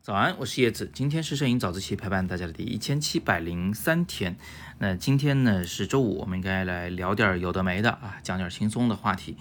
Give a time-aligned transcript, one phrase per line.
[0.00, 4.38] 早安，我是叶子，今天是摄影早自习陪伴大家的第一千七百零三天。
[4.78, 9.36] 那今天呢是周五，我们应该来聊点有的没的啊，讲点轻松的话题。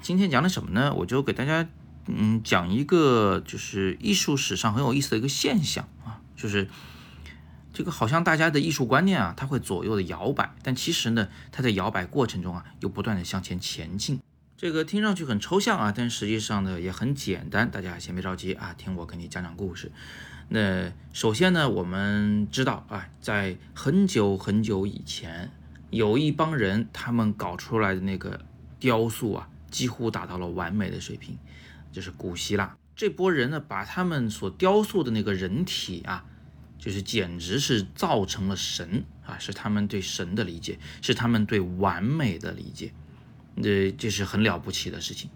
[0.00, 0.94] 今天讲的什么呢？
[0.94, 1.68] 我就给大家
[2.06, 6.68] 嗯讲一个就是艺术史上很有意思的一个现象啊，就是
[7.72, 14.20] 这个好像大家的艺术观念啊，它会左右的摇摆，但其实呢，它在摇摆过程中啊，又不断的向前前进。
[14.58, 17.70] 这个听上去很抽象啊，但实际上呢也很简单。
[17.70, 19.92] 大家先别着急啊，听我给你讲讲故事。
[20.48, 25.50] 那首先呢，我们知道啊，在很久很久以前，
[25.90, 28.46] 有一帮人他们搞出来的那个
[28.80, 31.36] 雕塑啊，几乎达到了完美的水平，
[31.92, 36.24] 就是古希腊这波人呢，把他们所雕塑的那个人体啊，
[36.78, 42.94] 就是简直是造成了神啊，是他们对神的理解，是他们对完美的理解。
[43.62, 45.30] 这这是很了不起的事情，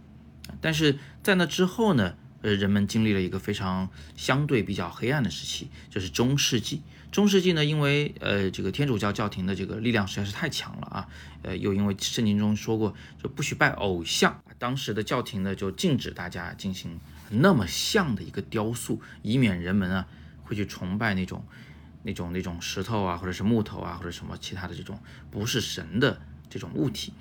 [0.60, 6.82] 但是在那之后呢，呃，人们经历了一个非常相对比较黑暗的时期，就是中世纪。
[7.10, 11.08] 中世纪呢，因为呃这个天主教教廷的这个力量实在是太强了啊，
[11.42, 20.06] 呃，又因为圣经中说过就不许拜偶像，当时的教廷呢就禁止大家进行那么像的一个雕塑，以免人们啊
[20.44, 21.44] 会去崇拜那种
[22.04, 24.96] 那种那种石头啊，或者是木头啊，或者什么其他的这种
[25.32, 27.12] 不是神的这种物体。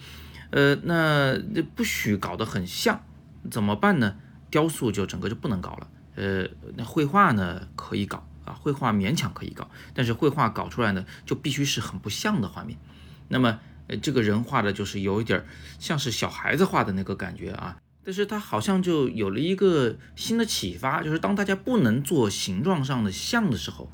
[0.51, 1.37] 呃，那
[1.75, 3.03] 不许搞得很像，
[3.51, 4.15] 怎么办呢？
[4.49, 5.87] 雕塑就整个就不能搞了。
[6.15, 12.77] 呃，那绘画呢可以搞啊，绘画勉强可以搞，但是绘画搞出来呢就必须是很不像的画面。
[13.27, 15.45] 那么，呃，这个人画的就是有一点
[15.77, 17.77] 像是小孩子画的那个感觉啊。
[18.03, 23.91] 但是他好像就有了一个新的启发，就是当大家不能做形状上的像的时候，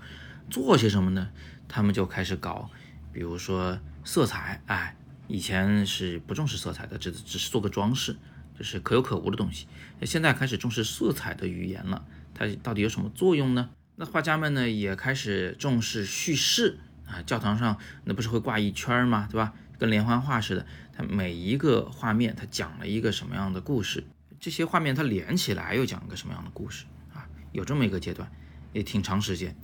[0.49, 1.27] 做些什么呢？
[1.67, 2.69] 他们就开始搞，
[3.11, 4.95] 比如说色彩，哎。
[5.27, 8.15] 以前是不重视色彩的，只只是做个装饰，
[8.57, 9.67] 就是可有可无的东西。
[10.03, 13.69] 现在开始重视色彩的语言了，它到底有什么作用呢？
[13.95, 17.21] 那画家们呢也开始重视叙事啊。
[17.23, 19.27] 教堂上那不是会挂一圈吗？
[19.31, 19.53] 对吧？
[19.77, 24.03] 跟连环画似的，它每一个画面它讲了一个什么样的故事？
[24.39, 27.27] 这些画面它连起来又讲一个什么样的故事啊？
[27.51, 28.31] 有这么一个阶段，
[28.73, 29.55] 也挺长时间。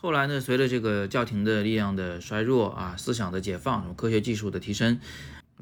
[0.00, 5.00] 后来呢，随着这个教廷的力量的衰弱啊，思想的解放，什么科学技术的提升，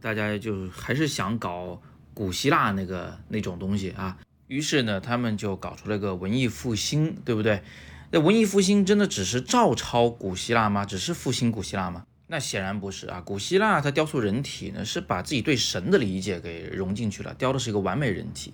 [0.02, 1.80] 大家就还是想搞
[2.12, 4.18] 古希腊那个那种东西啊。
[4.46, 7.62] 于是呢，他们就搞出了个文艺复兴，对不对？
[8.10, 10.84] 那文艺复兴真的只是照抄古希腊吗？
[10.84, 12.04] 只是复兴古希腊吗？
[12.26, 13.22] 那显然不是啊。
[13.24, 18.52] 古希腊它雕塑人体呢，是把自己对神的理解给融进去了，雕的是一个完美人体，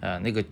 [0.00, 0.44] 呃，那个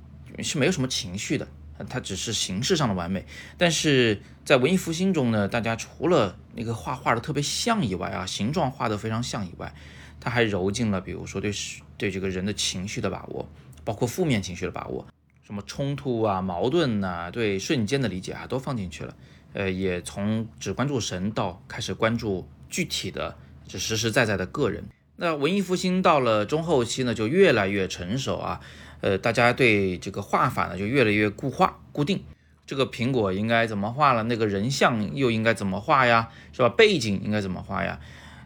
[0.43, 1.47] 是没有什么情绪的。
[1.89, 3.25] 它只是形式上的完美，
[3.57, 9.73] 但是在文艺复兴中呢，大家除了那个画画的特别像以外啊，形状画的非常像以外，
[10.19, 11.53] 它还揉进了比如说对
[11.97, 13.49] 对这个人的情绪的把握，
[13.85, 15.07] 包括负面情绪的把握，
[15.43, 19.17] 什么冲突啊、矛盾呐，对瞬间的理解啊，都放进去了。
[19.53, 23.37] 呃，也从只关注神到开始关注具体的、
[23.67, 24.85] 就实实在在的个人。
[25.23, 28.59] 那文艺复兴到了中后期呢，就越来越成熟啊。
[29.03, 32.25] 呃，大家对这个画法呢就越来越固化、固定。
[32.67, 34.23] 这个苹果应该怎么画了？
[34.23, 36.31] 那个人像又应该怎么画呀？
[36.55, 36.71] 是吧？
[36.71, 38.01] 背景应该怎么画呀？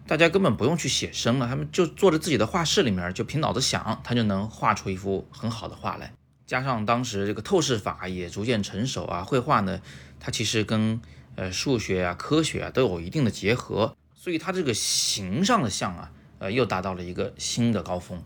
[0.09, 6.13] 大家根本不用去写生了，他们就坐在自己的画室里面，就凭脑子想，他就能画出一幅很好的画来。
[6.45, 9.81] 加上当时这个透视法也逐渐成熟啊，绘画呢，
[10.19, 11.01] 它其实跟
[11.37, 18.23] 呃数学啊、科学啊都有一定的结合，所以它这个形上的像啊，呃，又达到了一个新的高峰。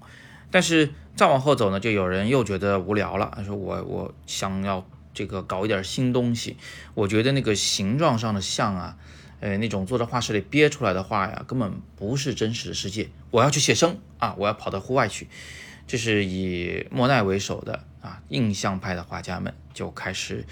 [0.50, 3.32] 但是再往后走呢，就有人又觉得无聊了。
[3.36, 6.56] 他说：“我我想要这个搞一点新东西。
[6.94, 8.96] 我觉得那个形状上的像啊，
[9.40, 13.10] 呃，那种坐在画室里憋出来的画呀，根本不是真实的世界。
[13.30, 15.28] 我要去写生啊，我要跑到户外去。”
[15.86, 20.44] 这是以莫奈为首的啊印象派的画家们就开始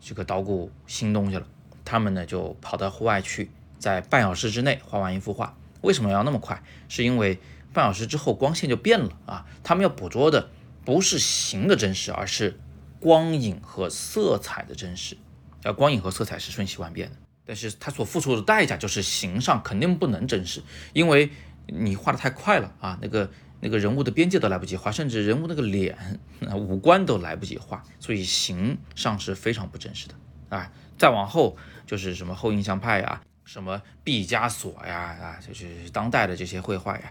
[0.00, 1.46] 这个捣鼓新东西了。
[1.84, 5.54] 他们呢就跑到户外去，在半小时之内画完一幅画。
[5.80, 6.62] 为什么要那么快？
[6.88, 7.38] 是因为。
[7.70, 9.46] 半小时之后，光线就变了啊！
[9.62, 10.48] 他们要捕捉的
[10.86, 12.58] 不是形的真实，而是
[12.98, 15.18] 光影和色彩的真实。
[15.62, 20.62] 啊，光影和色彩是瞬息万变的，但是他所付出的代价就是形上肯定不能真实，
[20.94, 21.30] 因为
[21.66, 22.98] 你画的太快了啊！
[23.02, 23.30] 那个
[23.60, 26.18] 那个人物的边界都来不及画，甚至人物那个脸、
[26.56, 30.14] 五官都来不及画，所以形上是非常不真实的
[30.56, 30.72] 啊！
[30.96, 31.56] 再往后
[31.86, 37.10] 就是什么后印象派呀，什么毕加索呀，啊，就是当代的这些绘画呀。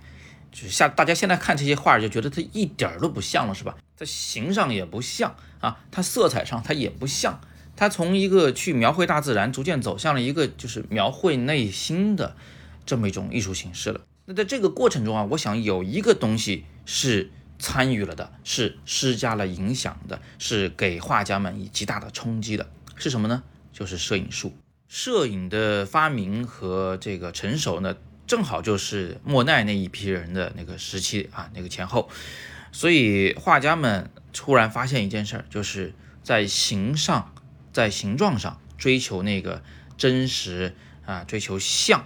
[0.51, 3.75] 就是像大家现在看这些画，就觉得它一点儿都不像了，是吧？
[3.97, 7.41] 它形上也不像啊，它色彩上它也不像，
[7.75, 12.35] 它从一个去描绘大自然，逐渐走向了一个就是描绘内心的
[12.85, 14.01] 这么一种艺术形式了。
[14.25, 23.41] 那在这个过程中啊，我想有一个东西是参与了的，是施加了影响的，是给画家们以极大的冲击的，是什么呢？
[23.73, 24.55] 就是摄影术。
[24.87, 27.95] 摄影的发明和这个成熟呢，
[28.25, 32.09] 正好就是莫奈那一批人的那个时期啊，那个前后。
[32.71, 35.93] 所以画家们突然发现一件事儿，就是
[36.23, 37.33] 在形上，
[37.73, 39.63] 在形状上追求那个
[39.97, 40.75] 真实
[41.05, 42.05] 啊，追求像，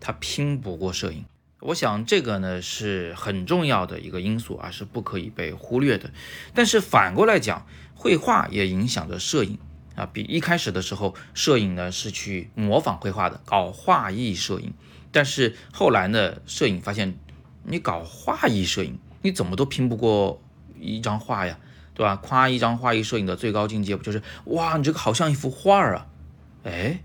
[0.00, 1.24] 他拼不过摄影。
[1.60, 6.10] 我想这个呢是很重要的一个因素啊，是不可以被忽略的。
[6.52, 9.58] 但是反过来讲，绘画也影响着摄影
[9.94, 10.06] 啊。
[10.12, 14.72] 比一开始的时候，摄影呢是去模仿绘画的，搞画意摄影。
[15.10, 17.16] 但是后来呢，摄影发现，
[17.64, 20.42] 你搞画意摄影，你怎么都拼不过
[20.80, 21.58] 一张画呀，
[21.94, 22.16] 对吧？
[22.16, 26.06] 夸一张画意摄影的最高境界不就是哇，你这个好像一幅画啊？
[26.64, 27.00] 哎，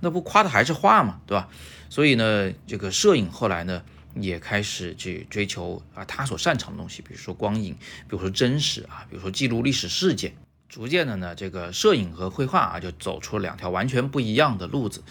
[0.00, 1.48] 那不夸的还是画嘛，对吧？
[1.88, 3.82] 所以呢，这个摄影后来呢。
[4.18, 10.34] 也开始去追求啊，他所擅长的东西，比如说光影，比如说真实啊，比如说记录历史事件。
[10.68, 15.02] 逐渐的呢，这个摄影和绘画啊，就走出了两条完全不一样的路子。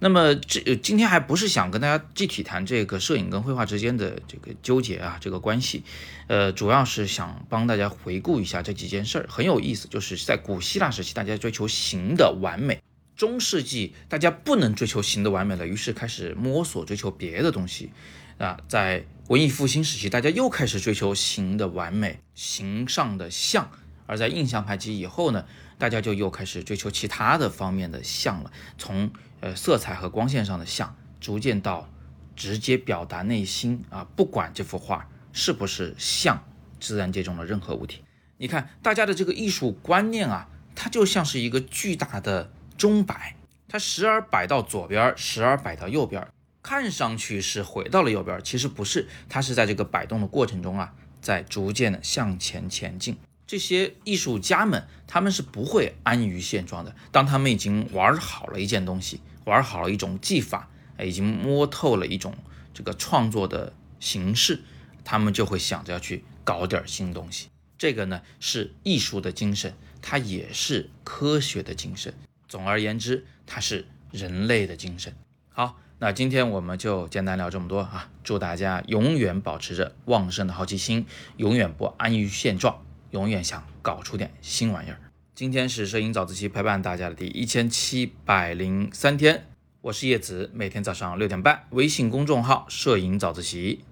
[0.00, 5.82] 那么这今天还不是想跟大家具体谈这个摄影跟绘画之间的这个纠结啊，这个关系，
[6.28, 9.88] 呃，主要是想帮大家回顾一下这几件事儿，很有意思。
[9.88, 12.76] 就是在古希腊时期，大家追求形的完美；
[13.16, 17.90] 中世纪，大家不能追求形的完美了，于是开始摸索追求别的东西。
[18.38, 23.64] 啊，在文艺复兴时期，大家又开始追求形的完美，形上的像；
[24.08, 25.44] 而在印象派期以后呢，
[25.78, 31.88] 大家就又开始追求其他的方面的像了，从呃色彩和光线上的像，逐渐到
[32.34, 36.42] 直接表达内心啊，不管这幅画是不是像
[36.80, 38.02] 自然界中的任何物体。
[38.38, 43.36] 你看，大家的这个艺术观念啊，它就像是一个巨大的钟摆，
[43.68, 46.26] 它时而摆到左边，时而摆到右边。
[46.62, 53.16] 看上去是回到了右边，其实不是，它是在这个摆动的过程中啊，在逐渐的向前前进。
[53.48, 56.94] 这些艺术家们，他们是不会安于现状的。
[57.10, 60.68] 当他们已经玩好了一件东西，玩好了一种技法，
[61.00, 62.34] 已经摸透了一种
[62.74, 64.60] 这个创作的形式，
[65.02, 67.48] 他们就会想着要去搞点新东西。
[67.78, 69.72] 这个呢，是艺术的精神，
[70.02, 72.12] 它也是科学的精神。
[72.46, 75.14] 总而言之，它是人类的精神。
[75.48, 75.80] 好。
[76.00, 78.08] 那今天我们就简单聊这么多啊！
[78.22, 81.06] 祝大家永远保持着旺盛的好奇心，
[81.38, 84.98] 永远不安于现状，永远想搞出点新玩意儿。
[85.34, 89.46] 今天是摄影早自习陪伴大家的第一千七百零三天，
[89.82, 93.84] 我是叶子，每天早上六点半，微信公众号“摄影早自习”，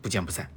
[0.00, 0.48] 不见不散。